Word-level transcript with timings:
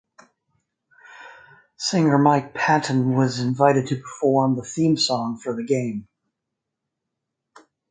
Singer 1.77 2.17
Mike 2.17 2.55
Patton 2.55 3.15
was 3.15 3.39
invited 3.39 3.85
to 3.85 4.01
perform 4.01 4.55
the 4.55 4.63
theme 4.63 4.97
song 4.97 5.37
for 5.37 5.55
the 5.55 5.63
game. 5.63 6.07